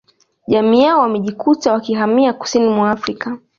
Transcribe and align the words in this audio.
Jamii 0.47 0.81
yao 0.83 0.99
wamejikuta 0.99 1.73
wakihamia 1.73 2.33
kusini 2.33 2.69
mwa 2.69 2.91
Afrika 2.91 3.37